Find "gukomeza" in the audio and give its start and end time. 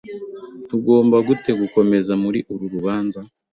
1.61-2.13